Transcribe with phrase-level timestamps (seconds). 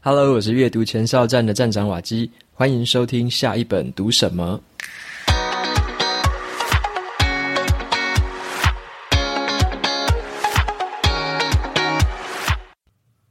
[0.00, 4.60] Hello，我是阅读前哨站的站长瓦基，欢迎收听下一本读什么。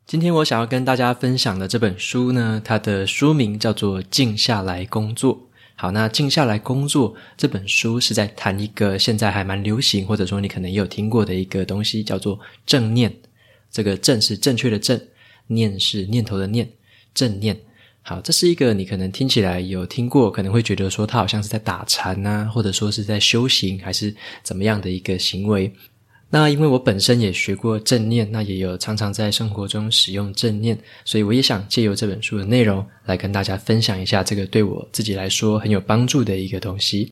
[0.05, 5.35] 今天我想要跟大家分享的这本书呢，它的书名叫做《静下来工作》。
[5.75, 13.15] 好，那《静下来工作》这本书是在谈一个现在还蛮流行，或者说你可能也有听过的一个东西，叫做正念。
[13.71, 14.99] 这个“正”是正确的“正
[15.47, 16.69] ”，“念”是念头的“念”，
[17.13, 17.57] 正念。
[18.01, 25.73] 好，这是一个你可能听起来有听过，可能会觉得说它好像是在打禅啊，或者说是在修行，还是怎么样的一个行为。
[26.29, 37.11] 那因为我本身也学过正念，那也有常常在生活中使用正念，所以我也想借由这本书的内容来跟大家分享一下这个对我自己来说很有帮助的一个东西。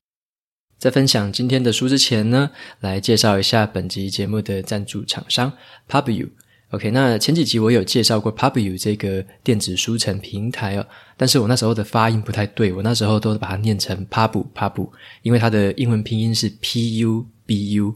[0.78, 5.52] 在分享今天的书之前呢，来介绍一下本集节目的赞助厂商
[5.90, 6.30] Pubu。
[6.76, 10.86] OK，那前几集我有介绍过 Pubu 这个电子书城平台哦，
[11.16, 14.90] 但是我那时候的发音不太对，我那时候都把它念成 Pubu Pubu，
[15.22, 17.96] 因为它的英文拼音是 P U B U。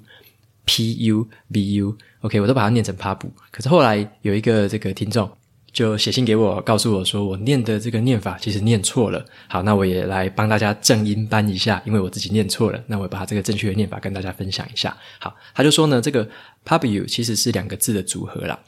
[0.72, 3.32] P U B U，OK，我都把它念成 Pubu。
[3.50, 5.28] 可是后来有一个这个听众
[5.72, 9.26] 就写信给我，告诉我说我念的这个念法其实念错了。
[9.48, 12.80] 好，那我也来帮大家正音班一下，因为我自己念错了。
[12.86, 14.96] 那我把这个正确的念法跟大家分享一下。
[15.18, 16.30] 好，他就说呢，这个
[16.64, 18.60] Pubu 其实是两个字的组合啦。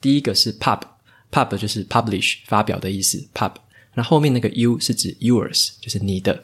[0.00, 3.52] 第一个是 Pub，Pub 就是 publish 发表的意思，Pub。
[3.94, 6.42] 那后面那个 U 是指 yours，就是你的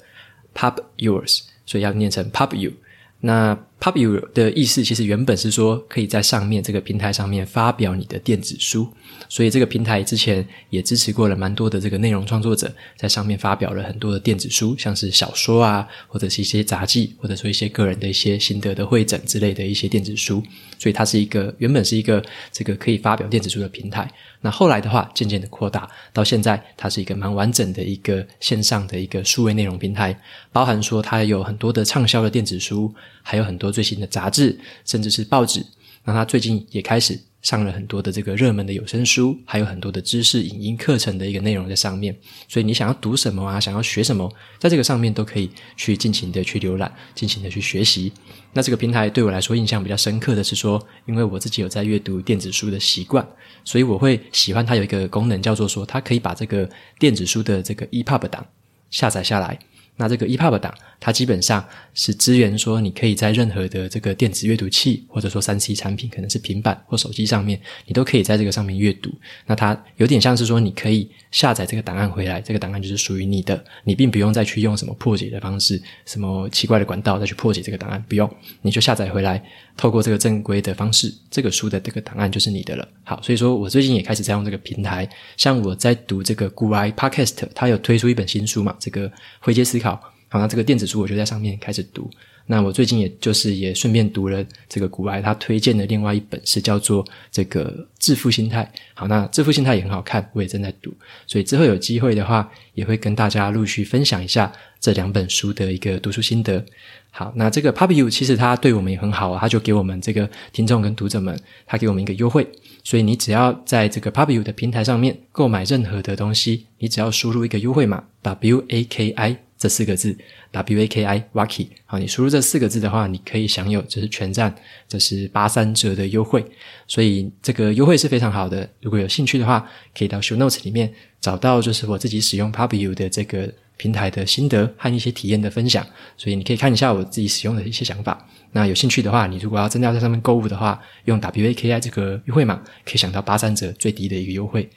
[0.55, 2.73] Pub yours，所以要念成 pub you。
[3.21, 8.89] 那 Pubu 的意思其实原本是说可以在上面这个平台上面发表你的电子书，
[9.29, 20.43] 所以这个平台之前也支持过了蛮多的这个内容创作者在上面发表了很多的电子书，像是小说啊，或者是一些杂记，或者说一些个人的一些心得的会诊之类的一些电子书，
[20.79, 24.11] 所以它是一个原本是一个这个可以发表电子书的平台。
[24.41, 30.19] 那后来的话，渐渐的扩大到现在，它是一个蛮完整的一个线上的一个数位内容平台，
[30.53, 35.65] 包含说它有很多的畅销的电子书，还有很多最新的杂志，甚至是报纸。
[36.05, 37.21] 那他最近也开始。
[37.43, 42.13] 上了很多的这个热门的有声书，还有很多的知识影音课程的一个内容在上面，
[42.49, 44.29] 所以你想要读什么啊，想要学什么，
[44.59, 48.13] 在这个上面都可以去尽情的去浏览，尽情的去学习。
[48.53, 53.25] 那这个平台对我来说印象比较深刻的是说，因为我自己有在阅读电子书的习惯，
[53.65, 58.45] 所以我会喜欢它有一个功能叫做说，它可以把这个电子书的这个 EPUB 档
[58.91, 59.57] 下载下来。
[59.97, 61.65] 那这个 EPUB 档，它基本上
[61.95, 69.11] 是支援说，你可以在任何的这个电子阅读器，或者说三 C 产品，可能是平板或手机上面，你都可以在这个上面阅读。
[69.47, 78.31] 那它有点像是说，你可以下载这个档案回来，这个档案就是属于你的，你并不用再去用什么破解的方式，什么奇怪的管道再去破解这个档案，不用，
[78.61, 79.43] 你就下载回来，
[79.79, 82.87] 透过这个正规的方式，这个书的这个档案就是你的了。
[83.03, 85.09] 好，所以说我最近也开始在用这个平台，
[85.39, 89.86] 像我在读这个股癌 Podcast，它有推出一本新书嘛，这个灰阶思考。
[89.87, 92.11] 好，好那这个电子书我就在上面开始读。
[92.49, 97.71] 那我最近也就是也顺便读了这个古埃他推荐的另外一本是叫做这个
[98.01, 98.65] 《致富心态》。
[98.95, 100.93] 好，那《致富心态》也很好看，我也正在读。
[101.27, 106.65] 所以之后有机会的话，也会跟大家陆续分享一下这两本书的一个读书心得。
[107.11, 112.45] 好，那这个 Pubu 其实他对我们也很好啊，他就给我们这个听众跟读者们，他给我们一个优惠。
[112.83, 119.46] 所以你只要在这个 Pubu 的平台上面购买任何的东西，你只要输入一个优惠码 W A K I。
[119.59, 120.17] 这四个字
[120.53, 124.55] W A K I Waki，好，你输入这四个字的话，你可以享有就是全站，
[124.87, 126.45] 就是八三折的优惠，
[126.87, 128.69] 所以这个优惠是非常好的。
[128.81, 135.87] 如果有兴趣的话，可以到 Show Notes 里面找到，就是我自己使用 Pubu 的这个平台的心得和一些体验的分享，
[136.17, 138.29] 所以你可以看一下我自己使用的一些想法。
[138.53, 144.69] 那有兴趣的话，你如果要真的要在上面购物的话，用 W A K I 这个优惠码，可以享到八三折最低的一个优惠。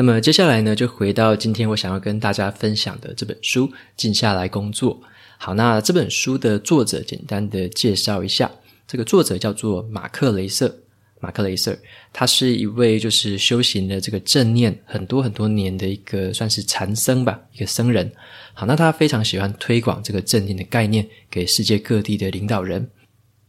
[0.00, 3.68] 那么接下来呢，就回到今天我想要跟大家分享的这本书
[3.98, 4.98] 《静下来工作》。
[5.36, 8.50] 好，那这本书的作者简单的介绍一下，
[8.88, 10.74] 这个作者叫做马克雷瑟。
[11.20, 11.78] 马克雷瑟，
[12.14, 18.10] 他是一位就是修行的这个正念很多很多年的一个算是禅僧吧，一个僧人。
[18.54, 22.88] 好，那他非常喜欢推广这个正念的概念给世界各地的领导人。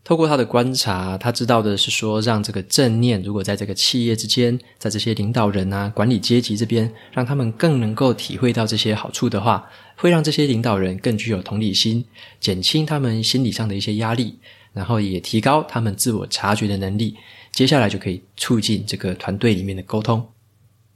[0.04, 12.04] 透过他的观察，他知道的是说，让这个正念如果在这个企业之间，在这些领导人啊、管理阶级这边，让他们更能够体会到这些好处的话，会让这些领导人更具有同理心，
[12.40, 14.40] 减轻他们心理上的一些压力，
[14.74, 17.16] 然后也提高他们自我察觉的能力。
[17.54, 20.28] 接下来就可以促进这个团队里面的沟通。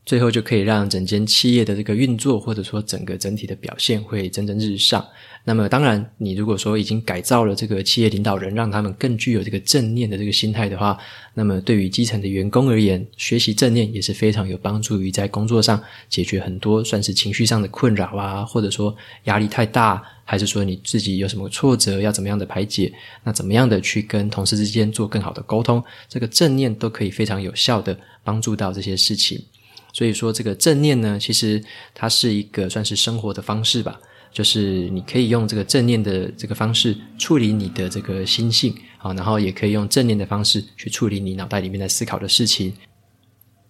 [0.06, 5.04] 最后就可以让整间企业的这个运作，或者说整个整体的表现会蒸蒸日上。
[5.48, 10.98] 那么，当然，你如果说已经改造了这个企业领导人，让他们更具有这个正念的这个心态的话，
[11.36, 22.92] 那么对于基层的员工而言，学习正念也是非常有帮助于在工作上解决很多算是情绪上的困扰啊，或者说压力太大，还是说你自己有什么挫折要怎么样的排解，
[23.24, 29.44] 那怎么样的去跟同事之间做更好的沟通，这个正念都可以非常有效的帮助到这些事情。
[29.96, 31.64] 所以说，这个正念呢，其实
[31.94, 33.98] 它是一个算是生活的方式吧，
[34.30, 42.74] 就是你可以用这个正念的这个方式处理你的这个心性，好，然后也可以用正念的方式去处理你脑袋里面在思考的事情。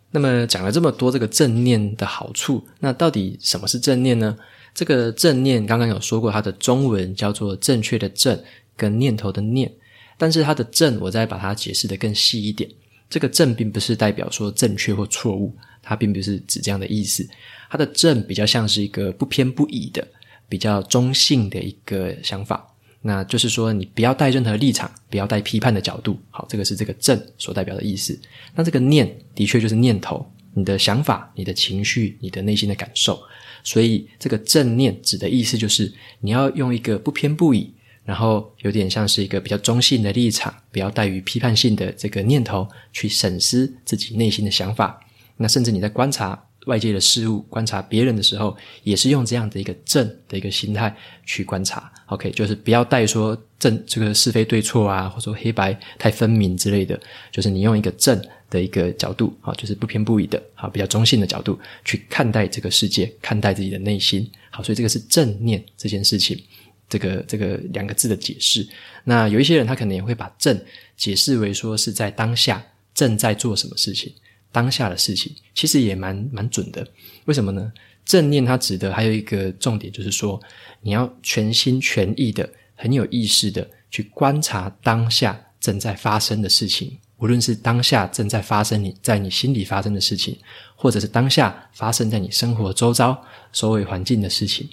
[0.09, 4.35] 那么讲了这么多这个正念的好处，那到底什么是正念呢？
[4.73, 8.41] 这个正念刚刚有说过，它的中文叫做正确的正
[8.75, 9.71] 跟念头的念，
[10.17, 12.67] 但是它的正，我再把它解释得更细一点。
[13.07, 15.55] 这个正并不是代表说正确或错误。
[15.85, 17.25] 它并不是指这样的意思，
[17.69, 20.05] 它的正比较像是一个不偏不倚的、
[20.49, 22.67] 比较中性的一个想法。
[23.01, 26.19] 那就是说，你不要带任何立场，不要带批判的角度。
[26.31, 28.19] 好，这个是这个正所代表的意思。
[28.55, 33.21] 那这个念的确就是念头，你的想法、你的情绪、你的内心的感受。
[33.63, 37.71] 所以，这个正念指的意思就是你要用一个不偏不倚，
[38.03, 44.99] 然后有点像是一个比较中性的立场，不要带于批判性的这个念头去审视自己内心的想法。
[45.37, 50.95] 那甚至你在观察外界的事物、观察别人的时候，也是用这样的一个正的一个心态
[51.25, 51.91] 去观察。
[52.07, 56.99] OK，就是不要带说正这个是非对错啊，或者说黑白太分明之类的。
[57.31, 64.27] 就是你用一个正的一个角度啊，就是不偏不倚的啊，比较中性的角度去看待这个世界，看待自己的内心。
[64.49, 66.41] 好，所以这个是正念这件事情，
[66.89, 68.67] 这个这个两个字的解释。
[69.03, 70.59] 那有一些人他可能也会把正
[70.97, 74.11] 解释为说是在当下正在做什么事情。
[74.55, 76.87] 当下的事情其实也蛮蛮准的，
[77.25, 77.73] 为什么呢？
[78.05, 80.41] 正念它指的还有一个重点，就是说
[80.81, 90.37] 你要全心全意的、很有意识的去观察当下正在发生的事情，无论是当下正在发生你在你心里发生的事情，
[90.77, 93.21] 或者是当下发生在你生活周遭、
[93.51, 94.69] 周围环境的事情，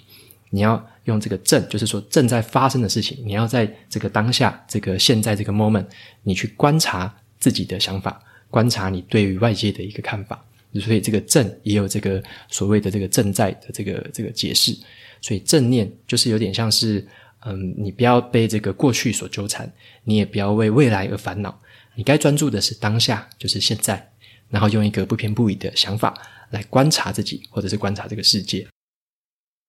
[0.49, 5.87] 你要用这个正，就是说正在发生的事情，你要在这个当下、这个现在这个 moment，
[6.21, 8.21] 你去观察自己的想法。
[8.53, 10.45] 观察你对于外界的一个看法，
[10.79, 14.77] 所以这个正也有这个所谓的这个正在的这个这个解释。
[15.23, 17.03] 所以正念就是有点像是，
[17.45, 19.67] 嗯，你不要被这个过去所纠缠，
[20.03, 21.59] 你也不要为未来而烦恼，
[21.95, 24.07] 你该专注的是当下，就是现在，
[24.49, 26.13] 然后用一个不偏不倚的想法
[26.51, 28.67] 来观察自己，或者是观察这个世界。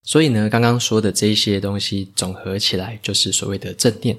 [0.03, 4.15] 所以呢，刚刚说的这些东西总合起来，就是所谓的正念。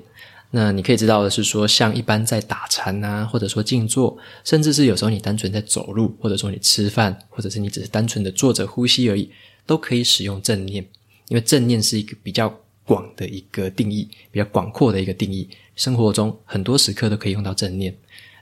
[0.52, 9.30] 那你可以知道的是说，像一般在打禅啊，或者说静坐，甚至是有时候你单纯在走路，或者说你吃饭，或者是你只是单纯的坐着呼吸而已，
[9.66, 10.86] 都可以使用正念。
[11.28, 12.48] 因为正念是一个比较
[12.86, 17.94] 广的一个定义，比较广阔的一个定义，生活中很多时刻都可以用到正念。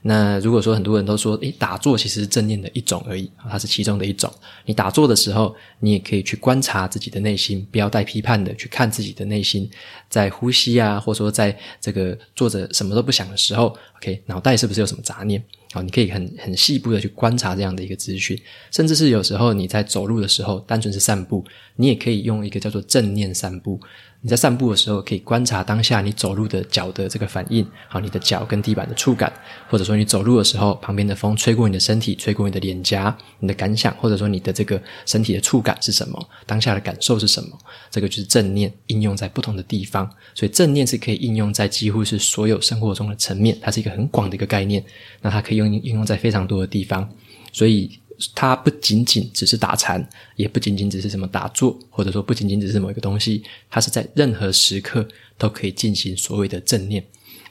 [0.06, 4.30] 那如果说很多人都说，诶，打坐其实是正念的一种而已，它是其中的一种。
[4.66, 9.70] 你打坐的时候，你也可以去观察自己的内心，不要带批判的去看自己的内心，
[10.10, 15.42] 在呼吸啊，或者说在这个坐着什么都不想的时候，OK，脑袋是不是有什么杂念？
[15.72, 18.38] 好，你可以很很细部的去观察这样的一个资讯，
[18.72, 21.44] 甚至是有时候你在走路的时候，单纯是散步，
[21.78, 23.80] 你也可以用一个叫做正念散步。
[24.26, 29.32] 你在散步的时候，可以观察当下你走路的脚的这个反应，好，你的脚跟地板的触感，
[29.70, 36.30] 或者说你走路的时候，旁边的风吹过你的身体，吹过你的脸颊，你的感想，或者说你的这个身体的触感是什么？
[36.46, 37.50] 当下的感受是什么？
[37.92, 44.82] 这个就是正念应用在不同的地方，所以正念是可以应用在几乎是所有生活中的层面，它是一个很广的一个概念，
[45.22, 47.10] 那它可以用应用在非常多的地方，
[47.52, 48.00] 所以。
[48.36, 57.04] 它不仅仅只是打禅，也不仅仅只是什么打坐，或者说不仅仅只是某一个东西，它是在任何时刻都可以进行所谓的正念。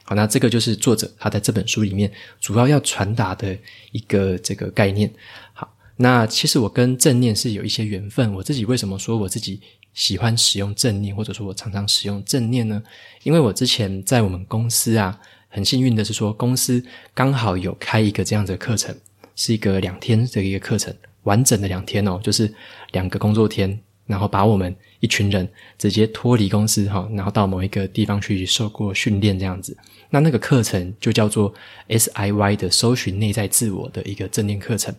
[0.05, 2.11] 好，那这个就是作者他在这本书里面
[2.41, 3.57] 主要要传达的
[3.93, 5.09] 一个这个概念。
[5.53, 8.33] 好，那其实我跟正念是有一些缘分。
[8.33, 9.61] 我自己为什么说我自己
[9.93, 12.83] 喜欢使用正念，或者说我常常使用正念呢？
[13.23, 18.93] 因为我之前在我们公司啊，很幸运的是说公司刚好有开一个这样的课程。
[19.35, 22.53] 是一个两天的一个课程，完整的两天哦，就是
[22.91, 25.47] 两个工作天，然后把我们一群人
[25.77, 29.75] 直接脱离公司哈，然后到某一个地方去受过训练这样子。
[30.09, 31.53] 那那个课程就叫做
[31.89, 34.93] SIY 的搜寻内在自我的一个正念课程。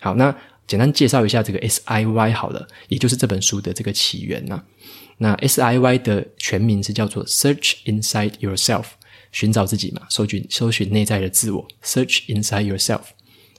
[0.00, 0.34] 好，那
[0.66, 4.60] 简单介绍一下这个 SIY 好了，也就是这本书的这个起源呐。
[5.18, 8.84] 那 SIY 的全名是叫做 Search Inside Yourself，
[9.30, 13.02] 寻找自己嘛，搜寻搜寻内在的自我，Search Inside Yourself。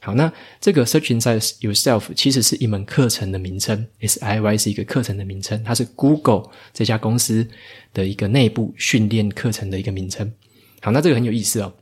[0.08, 7.46] 好，那这个 Search Inside Yourself 其实是一门课程的名称，SIY 是一个课程的名称，它是 Google 这家公司
[7.94, 10.32] 的一个内部训练课程的一个名称。
[10.80, 11.74] 好，那这个很有意思哦。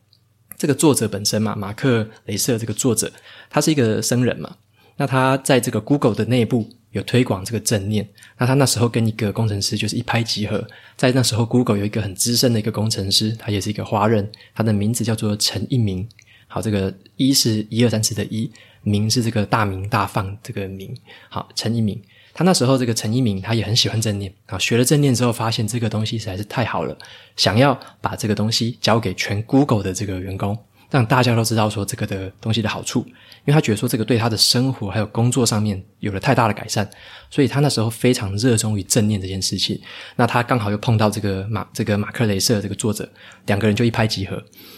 [0.58, 3.12] 这个作者本身嘛，马克雷瑟这个作者，
[3.48, 4.55] 他是一个僧人嘛。
[4.98, 8.10] 那他在这个 Google 的内部有推广这个正念。
[8.39, 10.67] 那他那时候跟一个工程师就是一拍即合，
[10.98, 16.10] 在那时候 Google 有一个很资深的一个工程师，他也是一个华人，他的名字叫做陈一鸣。
[16.48, 18.50] 好，这个一是一二三四的一，
[18.84, 20.96] 明是这个大明大放这个明。
[21.30, 22.02] 好，陈一鸣，
[22.34, 24.34] 他那时候这个陈一鸣，他也很喜欢正念。
[24.46, 26.98] 啊，学了正念之后，发现这个东西实在是太好了，
[27.36, 30.58] 想要把这个东西交给全 Google 的这个员工。
[30.89, 36.88] 让大家都知道说这个的东西的好处，因为他觉得说这个对他的生活还有工作上面有了太大的改善，
[37.30, 39.80] 所以他那时候非常热衷于正念这件事情。
[40.15, 43.08] 那他刚好又碰到这个马这个马克雷瑟这个作者，
[43.46, 44.36] 两个人就一拍即合，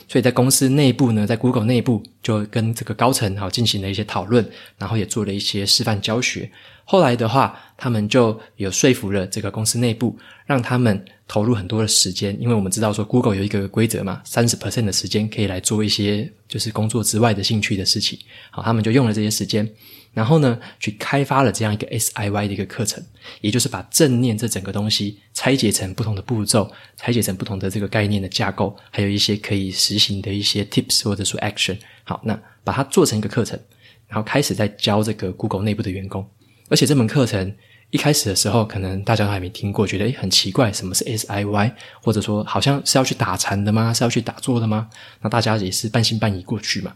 [0.07, 4.47] 所以在公司内部呢，在 Google 内部就跟这个高层好进行了一些讨论，
[4.77, 6.49] 然后也做了一些示范教学。
[6.89, 18.17] 后来的话，他们就有说服了这个公司内部，让他们投入很多的时间，因为我们知道说 Google 有一个规则嘛，三十 percent 的时间可以来做一些就是工作之外的兴趣的事情。
[18.51, 19.69] 好，他们就用了这些时间，
[20.13, 23.03] 然后呢，去开发了这样一个 SIY 的一个课程，
[23.41, 31.77] 也就是把正念这整个东西拆解成不同的步骤，拆解成不同的这个概念的架构，还有一些可以实行的一些 tips 或者说 action。
[32.05, 33.59] 好，那把它做成一个课程，
[34.07, 36.25] 然后开始在教这个 Google 内部的员工。
[36.69, 37.55] 而且这门课程
[37.89, 41.71] 一开始的时候，可能大家都还没听过，觉得诶很奇怪，什么是 SIY，
[42.01, 43.93] 或者说好像是要去打禅的吗？
[43.93, 44.89] 是要去打坐的吗？
[45.21, 46.93] 那大家也是半信半疑过去嘛。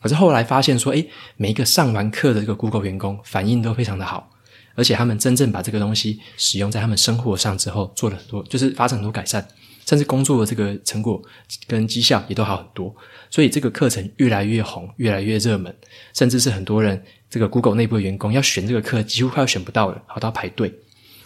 [0.00, 4.30] 可是后来发现说，诶每一个上完课的这个 Google 员工反应都非常的好，
[4.76, 9.44] 而且他们真正把这个东西使用在他们生活上之后，做了很多，就是发生很多改善，
[9.84, 11.20] 甚至工作的这个成果
[11.66, 12.94] 跟绩效也都好很多。
[13.28, 15.74] 所以这个课程越来越红，越来越热门，
[16.14, 17.02] 甚至是很多人。
[17.30, 20.72] 这个 Google 内部的员工要选这个课，几乎快要选不到了，好到排队。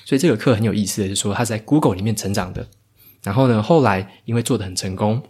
[0.05, 2.69] 所以这个课很有意思的，就是说他是在 Google 里面成长的。
[3.23, 5.23] 然后呢，后来因为做的很成功。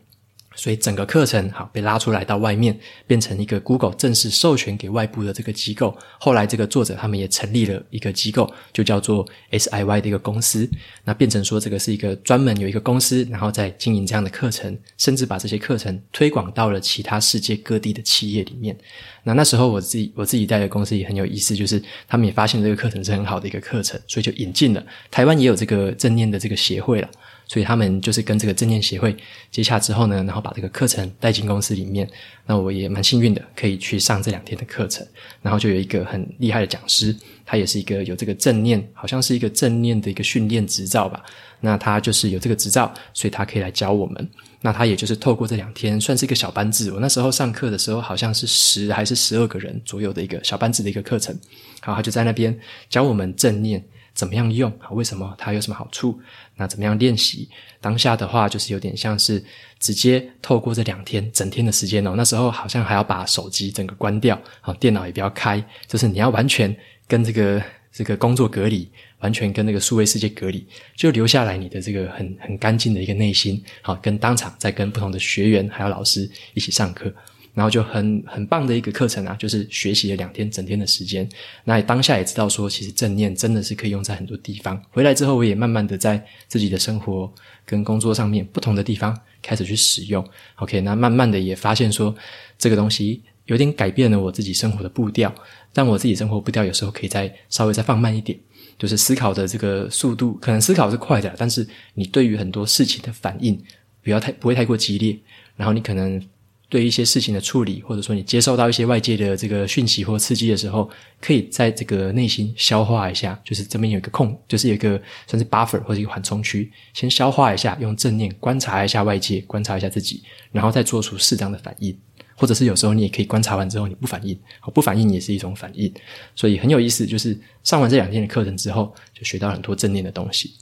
[0.54, 5.96] 所以整个课程好被拉出来到外面，变成一个 Google 正式授权给外部的这个机构。
[6.18, 10.68] 后来这个作者他们也成立了一个机构，就叫做 SIY 的一个公司。
[11.04, 18.76] 那变成说这个是一个专门有一个公司，然后在经营这样的课程，甚至把这些课程推广到了其他世界各地的企业里面。
[19.24, 24.84] 那那时候我自己我自己带的公司也很有意思，就是他们也发现这个课程是很好的一个课程，所以就引进了。
[25.10, 27.08] 台湾也有这个正念的这个协会了。
[27.52, 29.14] 所以他们就是跟这个正念协会
[29.50, 32.08] 接洽之后呢，然后把这个课程带进公司里面。
[32.46, 35.06] 那我也蛮幸运的，可以去上这两天的课程。
[35.42, 41.22] 然后就有一个很厉害的讲师，他也是一个有这个正念，好像是一个正念的一个训练执照吧。
[41.60, 44.30] 那他就是有这个执照，所以他可以来教我们。
[44.62, 46.90] 那他也就是透过这两天，算是一个小班制。
[46.90, 51.38] 我那时候上课的时候，好像是十还是十二个人左右的一个小班制的一个课程。
[51.82, 53.84] 好，他就在那边教我们正念。
[54.14, 54.72] 怎么样用？
[54.90, 56.20] 为什么它有什么好处？
[56.56, 57.48] 那怎么样练习？
[57.80, 59.42] 当下的话，就是有点像是
[59.78, 62.14] 直接透过这两天整天的时间哦。
[62.16, 66.74] 那时候好像还要把手机整个关掉，好，电脑也不要开，就是你要完全
[67.08, 68.88] 跟这个这个工作隔离，
[69.20, 77.12] 完全跟那个数位世界隔离，就留下来你的这个很很干净的一个内心，好，跟当场在跟不同的学员还有老师一起上课。
[77.54, 81.28] 然后就很很棒的一个课程啊，就是学习了两天整天的时间。
[81.64, 84.82] 那当下也知道说，其实正念真的是可以用在很多地方。
[84.90, 87.30] 回来之后，我也慢慢的在自己的生活
[87.66, 90.26] 跟工作上面不同的地方开始去使用。
[90.56, 92.14] OK，那慢慢的也发现说，
[92.56, 95.34] 这个东西有点改变了我自己生活的步调。
[95.74, 98.38] 但我自己生活步调有时候可以再稍微再放慢一点，
[98.78, 103.62] 就是思考的这个速度，可能思考是快的，但是你对于很多事情的反应
[104.02, 105.18] 不要太不会太过激烈，
[105.56, 106.22] 然后你可能。
[106.72, 110.88] 对一些事情的处理，或者说你接受到一些外界的这个讯息或刺激的时候，
[111.20, 121.94] 可以在这个内心消化一下，就是这边有一个空，就是有一个算是 buffer 或者一个缓冲区，先消化一下，用正念观察一下外界，观察一下自己，然后再做出适当的反应。
[122.34, 124.36] 或者是有时候你也可以观察完之后你不反应，
[124.72, 125.92] 不反应也是一种反应。
[126.34, 130.54] 所以很有意思，就是上完这两天的课程之后，就学到很多正念的东西，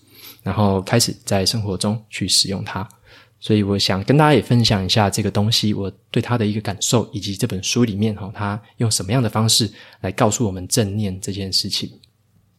[0.43, 2.87] 然后开始在生活中去使用它。
[3.41, 9.71] 所以我想跟大家也分享一下这个东西，我对它的一个感受，以及这本书里面哈，它用什么样的方式
[10.03, 11.91] 来告诉我们正念这件事情。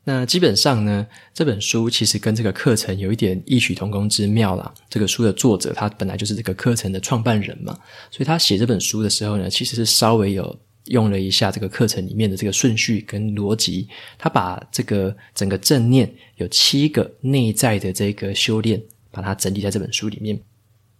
[0.03, 4.73] 那基本上呢，这本书其实跟这个课程有一点异曲同工之妙啦。
[4.89, 7.77] 这个书的作者他本来就是这个课程的创办人嘛，
[8.09, 20.41] 所以他写这本书的时候呢，其实是稍微有用了一下这个课程里面的这个顺序跟逻辑，他把这个整个正念有七个内在的这个修炼，把它整理在这本书里面。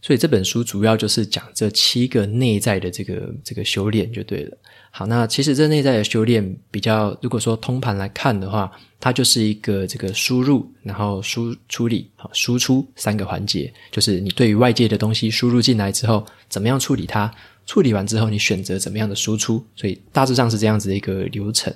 [0.02, 4.58] 所以这本书主要就是讲这七个内在的这个这个修炼就对了。
[4.90, 17.32] 好，那其实这内在的修炼比较，如果说通盘来看的话，它就是一个这个输入，然后输处理，好，输出三个环节，就是你对于外界的东西输入进来之后，怎么样处理它，
[17.66, 21.74] 处理完之后你选择怎么样的输出，所以大致上是这样子的一个流程。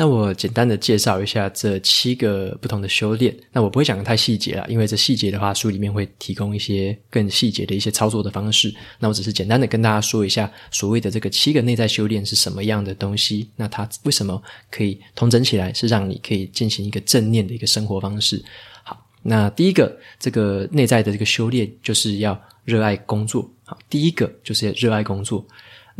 [0.00, 3.36] 那我简单的介绍一下这七个不同的修炼。
[3.50, 8.72] 那我不会讲得太细节了，因为这细节的话，书里面会提供一些更细节的一些操作的方式。
[9.00, 13.50] 那我只是简单的跟大家说一下，所谓的这个七个内在修炼是什么样的东西。
[13.56, 14.40] 那它为什么
[14.70, 18.40] 可以统整起来，是让你可以进行一个正念的一个生活方式。
[18.84, 23.50] 好，那第一个这个内在的这个修炼，就是要热爱工作。
[23.64, 25.44] 好，第一个就是热爱工作。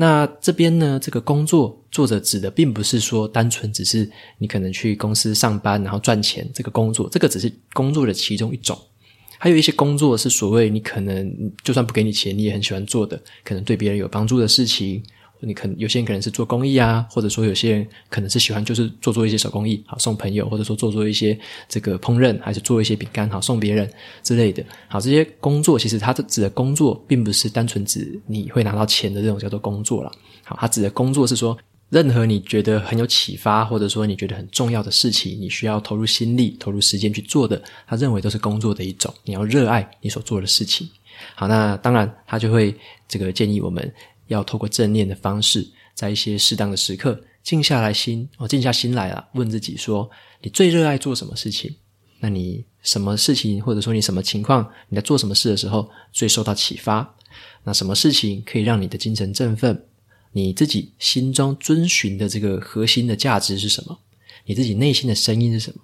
[0.00, 8.78] 那这边呢，这个工作作者指的并不是说单纯只是你可能去公司上班然后赚钱，这个工作，这个只是工作的其中一种，
[9.38, 15.02] 还有一些工作是所谓你可能就算不给你钱，你也很喜欢做的，可能对别人有帮助的事情。
[15.40, 23.88] 你可能有些人可能是做公益啊，或者说有些人可能是喜欢就是做做一些手工艺，好送朋友，或者说做做一些这个烹饪，还是做一些饼干，好送别人
[24.22, 24.64] 之类的。
[24.88, 30.10] 好，这些工作其实它指的工作，并不是单纯指你会拿到钱的这种叫做工作啦。
[30.44, 31.56] 好，它指的工作是说，
[31.90, 39.14] 任何你觉得很有启发，或者说你觉得很重要的事情，你需要投入心力、投入时间去做的，他认为都是工作的一种。
[39.24, 40.88] 你要热爱你所做的事情。
[41.34, 42.74] 好，那当然他就会
[43.06, 43.92] 这个建议我们。
[44.28, 50.08] 要透过正念的方式，在一些适当的时刻静下来心，哦，静下心来啊，问自己说：
[50.40, 51.74] 你最热爱做什么事情？
[52.20, 57.14] 那你什么事情，或者说你什么情况，你在做什么事的时候最受到启发？
[57.64, 59.84] 那什么事情可以让你的精神振奋？
[60.32, 63.98] 你自己心中遵循的这个核心的价值是什么？
[64.44, 65.80] 你自己内心的声音是什么？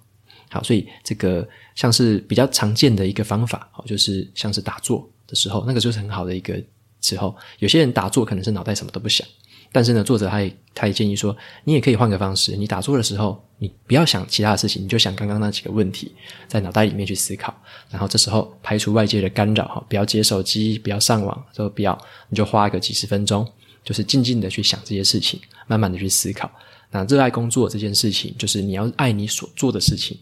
[0.49, 6.61] 好，所以这个像是比较常见的一个方法，好，就是像是打坐的时候，那个就是很好的一个。
[7.05, 9.25] 之后，有些人打坐可能是脑袋什么都不想，
[9.71, 16.11] 但是呢，作者他也他也建议说，你也可以换个方式，你打坐的时候，你不要想其他的事情，你就想刚刚那几个问题，
[16.47, 17.53] 在脑袋里面去思考，
[17.91, 21.95] 然后这时候排除外界的干扰哈，不要接手机，不要上网，都不要，
[22.29, 23.47] 你就花个几十分钟，
[23.83, 26.49] 就是静静的去想这些事情，慢慢的去思考。
[26.89, 30.17] 那热爱工作这件事情，就是你要爱你所做的事情，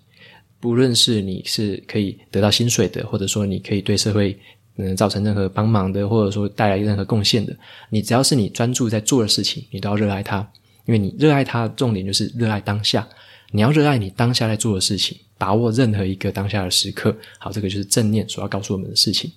[0.59, 4.37] 不论是你是可以得到薪水的，或者说你可以对社会。
[4.75, 7.55] 能造成任何帮忙的，或者说带来任何贡献的，
[7.89, 10.39] 你只要是你专注在做的事情，你都要热爱它，
[10.85, 13.07] 因为你热爱它的重点就是热爱当下。
[13.51, 17.15] 你要热爱你当下在做的事情，把握任何一个当下的时刻。
[17.37, 19.31] 好，这个就是正念所要告诉我们的事情，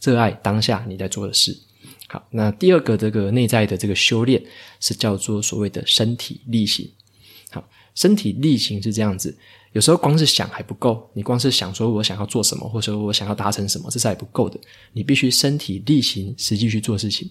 [0.00, 1.54] 热爱当下你在做的事。
[2.06, 4.42] 好，那第二个这个内在的这个修炼
[4.80, 6.90] 是叫做所谓的身体力行。
[7.50, 7.62] 好，
[7.94, 9.36] 身体力行是这样子。
[9.78, 14.58] 有时候光是想还不够，你光是想说我想要做什么，或者说我想要达成什么，这是还不够的。
[14.92, 17.30] 你必须身体力行，实际去做事情。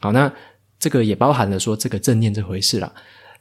[0.00, 0.32] 好，那
[0.76, 2.92] 这个也包含了说这个正念这回事啦，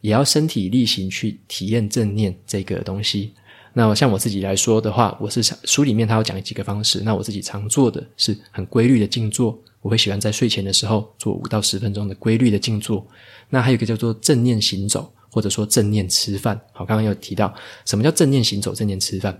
[0.01, 3.33] 也要身体力行去体验正念这个东西。
[3.73, 13.03] 那像我自己来说的话，我是想书里面他有讲几个方式，那我自己常做的是很规律的静坐，我会喜欢在睡前的时候做五到十分钟的规律的静坐。
[13.49, 15.11] 那还有一个叫做正念行走。
[15.33, 17.51] 或者说正念吃饭，好，刚刚有提到
[17.85, 19.37] 什么叫正念行走、正念吃饭。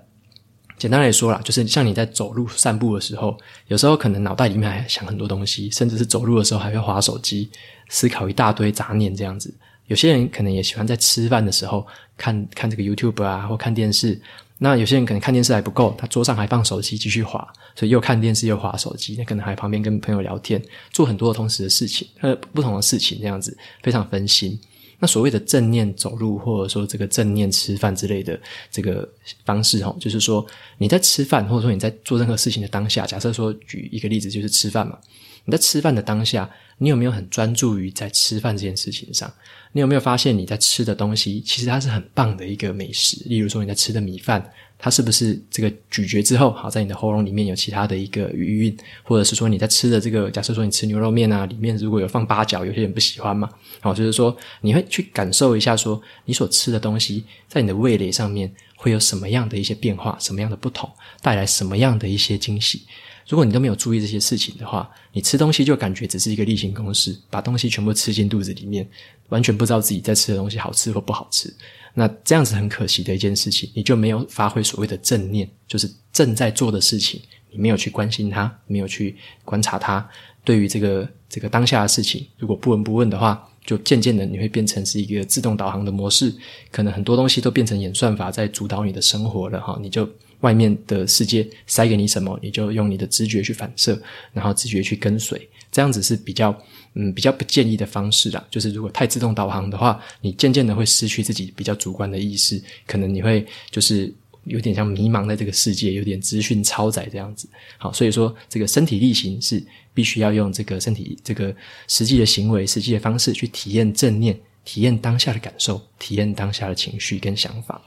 [0.76, 7.50] 简单来说啦，就是像你在走路、散步的时候，有时候可能脑袋里面还想很多东西，甚至是走路的时候还会滑手机，
[7.90, 9.54] 思考一大堆杂念这样子。
[9.86, 11.86] 有些人可能也喜欢在吃饭的时候
[12.18, 14.20] 看看这个 YouTube 啊，或看电视。
[14.58, 24.58] 那有些人可能看电视还不够，他桌上还放手机继续滑，所以又看电视又滑手机，那可能还旁边跟朋友聊天，做很多的同时的事情，呃，不同的事情这样子，非常分心。
[25.04, 28.40] 那所谓的正念走路，或者说这个正念吃饭之类的
[28.72, 29.06] 这个
[29.44, 30.46] 方式，哈，就是说
[30.78, 34.98] 你在吃饭，或者说你在做任何事情的当下，假设说举一个例子，就是吃饭嘛。
[35.46, 39.32] 你在吃饭的当下，你有没有很专注于在吃饭这件事情上？
[39.72, 43.22] 你有没有发现你在吃的东西，其实它是很棒的一个美食？
[43.26, 44.52] 例如说你在吃的米饭。
[44.80, 62.82] 它是不是这个咀嚼之后，好在你的喉咙里面有其他的一个余韵，或者是说你在吃的这个，假设说你吃牛肉面啊，里面如果有放八角，有些人不喜欢嘛，好，就是说你会去感受一下，说你所吃的东西在你的味蕾上面会有什么样的一些变化，什么样的不同，带来什么样的一些惊喜。
[63.28, 68.88] 如果你都没有注意这些事情的话，你吃东西就感觉只是一个例行公事，把东西全部吃进肚子里面，
[69.30, 71.54] 完全不知道自己在吃的东西好吃或不好吃。
[71.94, 80.08] 那这样子很可惜的一件事情，你就没有发挥所谓的正念，就是正在做的事情，你没有去关心它，没有去观察它。
[80.44, 86.34] 对于这个这个当下的事情，如果不闻不问的话，就渐渐的你会变成是一个自动导航的模式，
[86.70, 90.06] 可能很多东西都变成演算法在主导你的生活了哈，你就
[90.44, 94.00] 外面的世界塞给你什么，你就用你的直觉去反射，
[94.32, 96.56] 然后直觉去跟随，这样子是比较
[96.96, 98.46] 嗯比较不建议的方式啦。
[98.52, 107.48] 就是如果太自动导航的话，你渐渐的会失去自己比较主观的意识，可能你会就是有点像迷茫在这个世界，有点资讯超载这样子。
[107.78, 111.56] 好，所以说这个身体力行是必须要用这个身体这个
[111.88, 117.82] 实际的行为、实际的方式去体验正念，体验当下的感受，体验当下的情绪跟想法。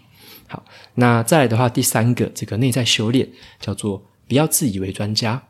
[0.49, 3.29] 好，那再来的话，第三个这个内在修炼
[3.61, 5.43] 叫做不要自以为专家。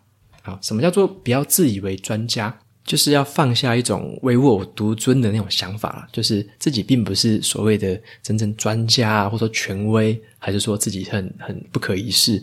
[0.42, 2.58] 好，什么叫做不要自以为专家？
[2.84, 12.40] 就是要放下一种唯我独尊的那种想法了，就是自己并不是所谓的真正专家啊，或者说权威，还是说自己很很不可一世。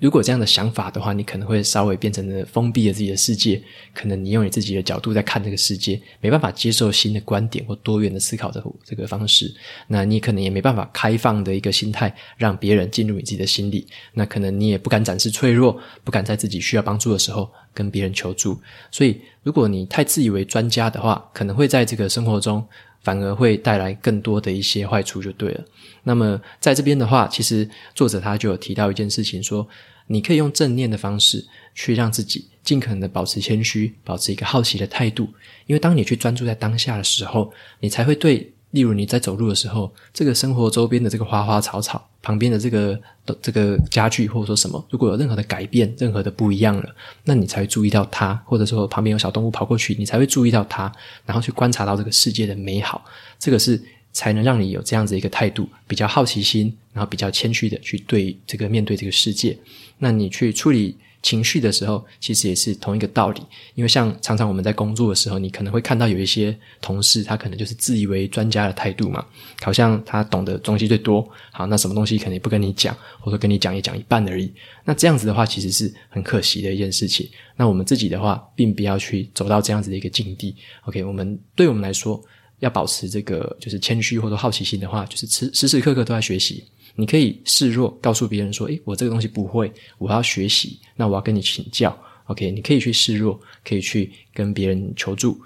[0.00, 3.62] 如果这样的想法的话，你可能会稍微变成了封闭了自己的世界。
[3.94, 9.54] 可能你用你自己的角度在看这个世界，没办法接受新的观点或多元的思考的这个方式。
[9.86, 13.86] 那你可能也没办法开放的一个心态，让别人进入你自己的心里。
[14.14, 18.58] 那可能你也不敢展示脆弱，不敢在自己需要帮助的时候跟别人求助。
[18.90, 22.66] 所以，如果你太自以为专家的话，可能会在这个生活中
[23.02, 25.64] 反而会带来更多的一些坏处，就对了。
[26.02, 29.68] 那么，在这边的话，其实作者他就有提到一件事情说。
[30.12, 35.22] 你可以用正念的方式去让自己尽可能的保持谦虚，保持一个好奇的态度。
[35.66, 43.00] 因为当你去专注在当下的时候，你才会对，例如你在走路的时候，这个生活周边的这个花花草草，旁边的这个
[43.42, 50.92] 这个家具或者说什么，如果有任何的改变，任何的不一样了，那你才会注意到它，或者说旁边有小动物跑过去，你才会注意到它，
[51.26, 53.04] 然后去观察到这个世界的美好。
[53.38, 53.80] 这个是。
[54.12, 59.56] 才能让你有这样子一个态度，比较好奇心，然后比较谦虚的去对这个面对这个世界。
[59.98, 63.40] 那你去处理情绪的时候，其实也是同一个道理。
[63.74, 69.24] 因为像常常我们在工作的时候，你可能会看到有一些同事，他可能就是自以为专家的态度嘛，
[69.62, 71.28] 好像他懂得东西最多。
[71.52, 74.52] 好，那什么东西可能也不跟你讲，或者跟你讲也讲一半而已。
[74.84, 77.28] 那这样子的话，其实是很可惜的一件事情。
[77.56, 80.56] 那我们自己的话，并不要去走到这样子的一个境地。
[80.86, 82.22] OK，我们对我们来说。
[82.60, 86.62] 要保持这个就是谦虚或者好奇心的话，就是时时时刻刻都在学习。
[87.00, 90.78] 你可以示弱，告诉别人说：“诶，我这个东西不会，我要学习。
[90.96, 91.96] 那我要跟你请教。
[92.26, 95.40] ”OK，你可以去示弱，可以去跟别人求助。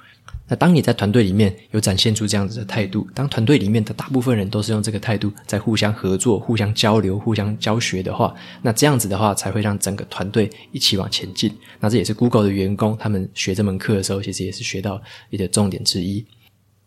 [0.46, 11.50] 那当你在团队里面有展现出这样子的态度，当团队里面的大部分人都是用这个态度在互相合作、互相交流、互相教学的话，那这样子的话才会让整个团队一起往前进。
[11.80, 16.22] 那这也是 Google 的员工他们学这门课的时候，其实也是学到一个重点之一。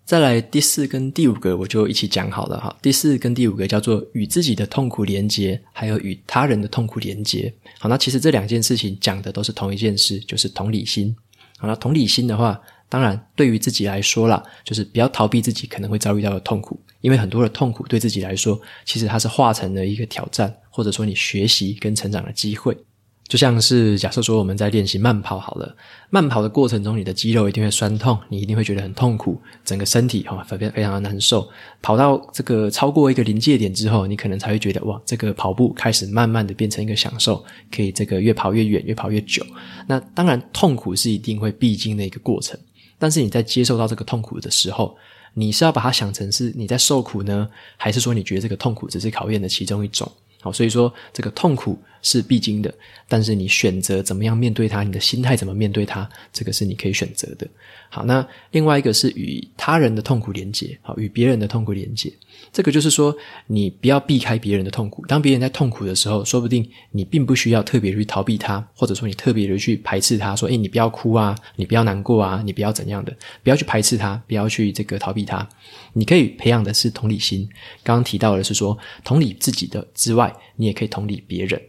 [0.07, 2.73] 再来第四跟第五个，我就一起讲好了哈。
[2.81, 7.53] 第四跟第五个叫做与自己的痛苦连接，还有与他人的痛苦连接。
[7.77, 11.13] 好，那其实这两件事情讲的都是同一件事，就是同理心。
[11.57, 22.77] 好，那同理心的话，当然对于自己来说啦，就是不要逃避自己可能会遭遇到的痛苦，因为很多的痛苦对自己来说，其实它是化成了一个挑战，或者说你学习跟成长的机会。
[23.27, 25.75] 就像是假设说我们在练习慢跑好了，
[26.09, 31.47] 慢跑的过程中，你的肌肉一定会酸痛，你一定会觉得很痛苦，整个身体哈非常非常的难受。
[31.81, 39.45] 跑到这个超过一个临界点之后，你可能才会觉得哇，这个跑步开始慢慢的变成一个享受，可以这个越跑越远，越跑越久。
[39.87, 42.57] 那当然痛苦是一定会必经的一个过程，
[42.97, 44.95] 但是你在接受到这个痛苦的时候，
[45.33, 50.09] 你是要把它想成是你在受苦呢，还是说你觉得这个痛苦只是考验的其中一种？
[50.39, 52.73] 好，所以说这个痛苦是必经的，
[53.07, 57.47] 但是你选择怎么样面对它，你的心态怎么面对它，这个是你可以选择的。
[57.89, 62.11] 好，那另外一个是与他人的痛苦连接，好，与别人的痛苦连接，
[62.51, 63.15] 这个就是说
[63.47, 65.05] 你不要避开别人的痛苦。
[65.05, 75.47] 当别人在痛苦的时候，说不定你并不需要特别去逃避他，或者说你特别的去排斥他，说，诶，你不要哭啊，你不要难过啊，你不要怎样的，不要去排斥他，不要去这个逃避他。
[75.93, 77.47] 你可以培养的是同理心。
[77.83, 81.59] 刚刚提到的是说，同理自己的之外，你也可以同理别人。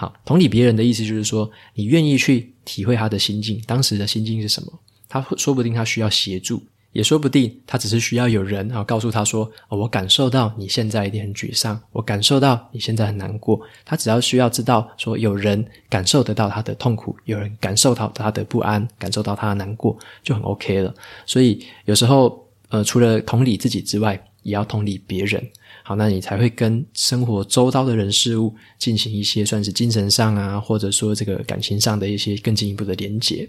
[0.00, 4.72] 好，同理别人的意思就是说，你愿意去体会他的心境，当时的心境是什么？
[5.08, 20.94] 他说不定他需要协助，也说不定他只是需要有人啊告诉他说：“哦，我感受到你现在一定很沮丧，我感受到你现在很难过。”他只要需要知道说有人感受得到他的痛苦，有人感受到他的不安，感受到他的难过，就很 OK 了。
[21.26, 25.44] 所以有时候呃，除了同理自己之外，也要同理别人。
[25.88, 33.48] 好，那你才会跟生活周遭的人事物进行一些算是精神上啊，或者说这个感情上的一些更进一步的连接。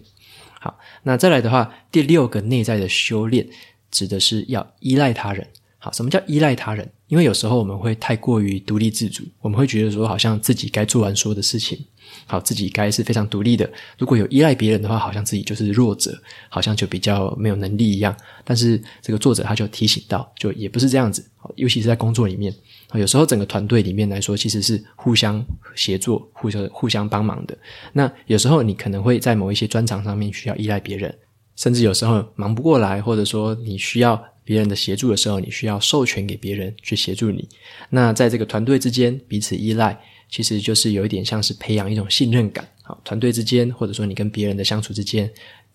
[0.61, 3.45] 好，那再来的话，第六个内在的修炼，
[3.91, 5.45] 指的是要依赖他人。
[5.81, 6.87] 好，什么叫依赖他人？
[7.07, 11.79] 因为有时候我们会太过于独立自主，我们会觉得说，好像自己该做完所有的事情，
[12.25, 13.67] 好，自己该是非常独立的。
[13.97, 18.13] 如果有依赖别人的话，好像自己就是弱者，好像就比较没有能力一样。
[18.43, 21.25] 但是这个作者他就提醒到，就也不是这样子。
[21.55, 22.53] 尤其是在工作里面，
[22.93, 25.41] 有时候整个团队里面来说，其实是互相
[25.75, 27.57] 协作、互相互相帮忙的。
[27.93, 31.17] 那有时候你可能会在某一些专长上面需要依赖别人，
[31.55, 37.47] 甚至有时候忙不过来，或者说你需要别人的协助的时候，你需要授权给别人去协助你。
[37.91, 39.95] 那在这个团队之间彼此依赖，
[40.27, 42.67] 其实就是有一点像是培养一种信任感。
[42.81, 45.31] 好，团队之间，或者说你跟别人的相处之间。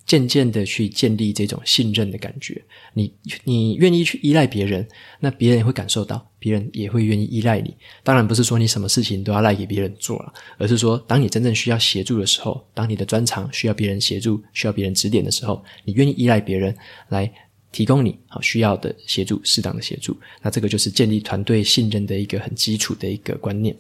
[0.07, 3.11] 渐渐的去建立这种信任的感觉，你
[3.43, 4.87] 你愿意去依赖别人，
[5.19, 7.75] 那别人也会感受到，别人也会愿意依赖你。
[8.03, 16.77] 当然不是说你什么事情都要赖给别人做了，而是说当你真正需要协助的时候，当你的专长需要别人协助、需要别人指点的时候，你愿意依赖别人
[17.09, 17.33] 来
[17.75, 20.17] 提供你好需要的协助、适当的协助。
[20.41, 23.77] 那这个就是建立团队信任的一个很基础的一个观念。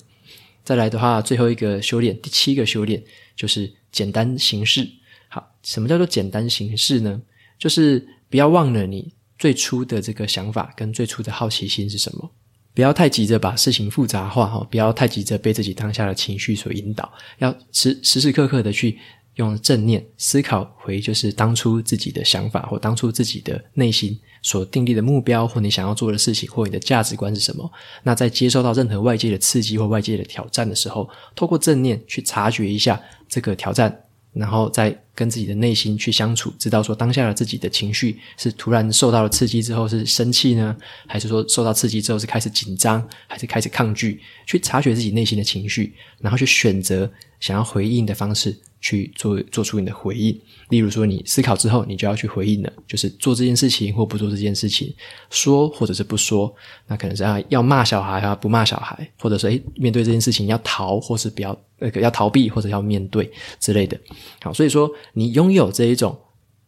[0.65, 3.01] 再来的话，最后一个修炼，第七个修炼
[3.37, 4.85] 就是简单形式。
[5.29, 7.23] 好，什么叫做简单形式呢？
[7.57, 12.33] 就是不要忘了你最初的这个想法跟最初的好奇心是什么。
[12.75, 18.99] 不要太急着把事情复杂化，哈，不要太急着被自己当下的情绪所引导，要时时时刻刻的去
[19.37, 27.71] 用正念思考回，就是当初自己的想法或当初自己的内心所订立的目标，或你想要做的事情，或你的价值观是什么。
[28.03, 34.01] 那在接受到任何外界的刺激或外界的挑战的时候，透过正念去察觉一下这个挑战。
[34.35, 44.21] 然后再跟自己的内心去相处，知道说当下的自己的情绪是突然受到了刺激之后是生气呢，还是说受到刺激之后是开始紧张，还是开始抗拒？
[44.45, 45.95] 去察觉自己内心的情绪，
[46.25, 47.09] 然后去选择
[47.39, 48.59] 想要回应的方式。
[48.85, 54.95] 去做做出你的回应，例如说，你思考之后，你就要去回应了，就是做这件事情或不做这件事情，
[55.31, 56.55] 说或者是不说，
[56.87, 63.99] 那可能是要要骂小孩啊，不骂小孩，或者说，诶，面对这件事情要逃，或是不要那个要逃避，或者要面对之类的。
[64.43, 66.15] 好，所以说，你拥有这一种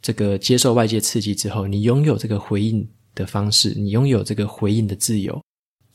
[0.00, 5.38] 这个接受外界刺激之后，你拥有这个回应的方式，你拥有这个回应的自由。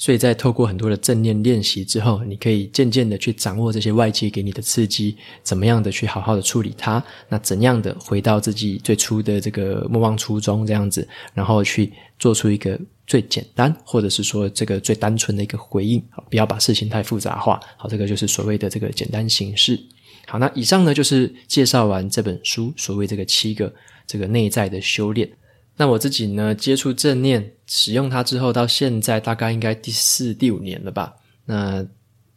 [0.02, 19.80] 所以在透过很多的正念练习之后，你可以渐渐的去掌握这些外界给你的刺激，怎么样的去好好的处理它，那怎样的回到自己最初的这个莫忘初衷这样子，然后去做出一个最简单或者是说这个最单纯的一个回应，不要把事情太复杂化，好，这个就是所谓的这个简单形式。
[20.26, 23.72] 好，那以上呢就是介绍完这本书所谓这个七个
[24.08, 25.30] 这个内在的修炼。
[25.82, 31.12] 那我自己呢，接触正念，使用它之后，到现在大概应该第四、第五年了吧。
[31.44, 31.84] 那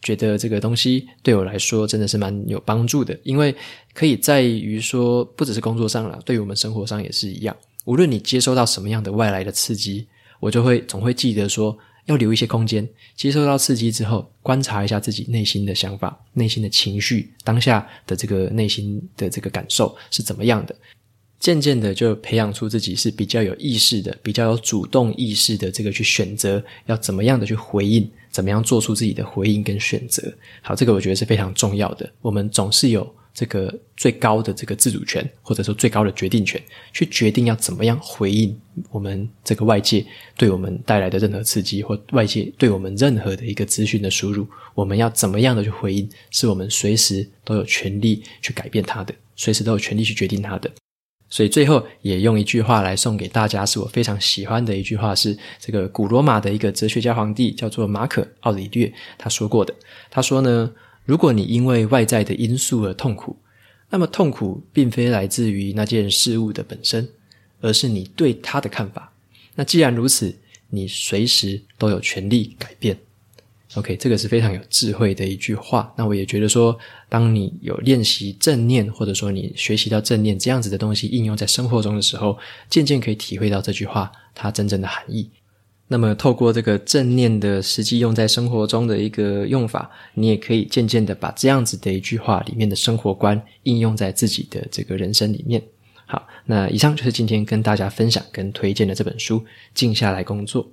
[0.01, 3.55] 觉得这个东西对我来说真的是蛮有帮助的，因为
[3.93, 7.55] 可以在于说，不只是工作上了，对于我们生活上也是一样。
[7.85, 10.09] 无论你接收到什么样的外来的刺激，
[10.41, 11.77] 我就会总会记得说，
[12.07, 12.89] 要留一些空间。
[13.15, 20.75] 接收到刺激之后，观察一下自己内心的想法、内心的情绪、当下的这个内心的这个感受是怎么样的。
[21.45, 30.23] 渐渐的就培养出自己是比较有意识的、比较有主动意识的这个去选择要怎么样的去回应，怎么样做出自己的回应跟选择。
[30.63, 32.11] 好，这个我觉得是非常重要的。
[32.23, 36.59] 我们总是有这个最高的这个自主权，或者说最高的决定权，
[36.95, 40.03] 去决定要怎么样回应我们这个外界
[40.39, 50.71] 对我们带来的任何刺激，或外界对我们任何的一个资讯的输入，我们要怎么样的去回应，是我们随时都有权利去改变它的，随时都有权利去决定它的。
[51.29, 59.75] 所以最后也用一句话来送给大家，是我非常喜欢的一句话，是这个古罗马的一个哲学家皇帝叫做马可·奥里略他说过的。
[60.11, 60.71] 他说呢，
[61.05, 63.37] 如果你因为外在的因素而痛苦，
[63.91, 67.09] 那么痛苦并非来自于那件事物的本身，
[67.61, 69.13] 而是你对它的看法。
[69.55, 70.35] 那既然如此，
[70.71, 72.97] 你随时都有权利改变。
[73.75, 75.93] OK，这个是非常有智慧的一句话。
[75.97, 76.79] 那我也觉得说，
[77.15, 82.37] 当你有练习正念，或者说你学习到正念这样子的东西应用在生活中的时候，
[82.69, 85.31] 渐渐可以体会到这句话它真正的含义。
[85.87, 95.63] 那么，透过这个正念的实际用在生活中的一个用法，你也可以渐渐的把这样子的一句话里面的生活观应用在自己的这个人生里面。
[96.07, 99.39] 好，那以上就是今天跟大家分享跟推荐的这本书
[99.73, 100.65] 《静下来工作》。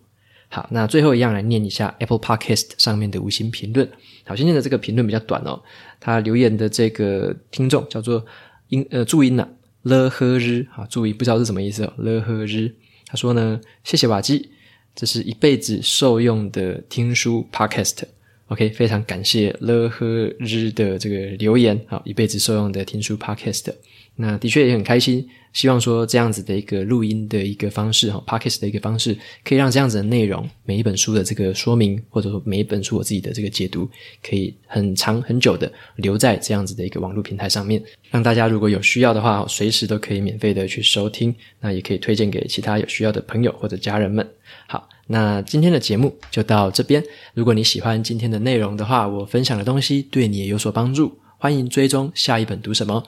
[0.50, 3.88] 好，那最后一样来念一下 Apple Podcast 上面的五星评论。
[4.26, 5.62] 好，今天的这个评论比较短哦，
[6.00, 8.26] 他留言的这个听众叫做
[8.70, 9.48] 音呃注音呐
[9.84, 12.74] 了呵日，啊注意不知道是什么意思哦了呵日。
[13.08, 14.50] 他说呢，谢谢瓦基，
[14.96, 18.04] 这是一辈子受用的听书 Podcast。
[18.48, 20.06] OK，非常感谢了呵
[20.40, 23.74] 日的这个留言，好，一辈子受用的听书 Podcast。
[24.16, 33.90] 那的确也很开心，希望说这样子的一个录音的一个方式哈，Podcast 的一个方式，可以让这样子的内容，每一本书的这个说明，或者说每一本书我自己的这个解读，
[34.22, 44.30] 可以很长很久的留在这样子的一个网络平台上面，让大家如果有需要的话，随时都可以免费的去收听，那也可以推荐给其他有需要的朋友或者家人们。
[44.68, 47.04] 好，那今天的节目就到这边。
[47.34, 53.04] 如果你喜欢今天的内容的话，我分享的东西对你也有所帮助，欢迎追踪下一本读什么。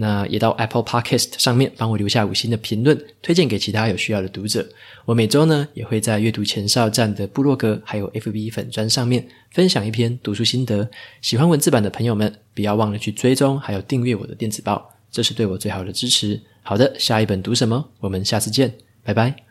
[0.00, 4.64] 那也到 Apple Podcast 上面帮我留下五星的评论，推荐给其他有需要的读者。
[5.04, 10.88] 我每周呢也会在阅读前哨站的部落格还有 FB 粉砖上面分享一篇读书心得。
[11.20, 16.40] 喜欢文字版的朋友们，不要忘了去追踪还有订阅我的电子报，这是对我最好的支持。
[16.62, 17.84] 好的，下一本读什么？
[17.98, 19.47] 我们下次见，拜拜。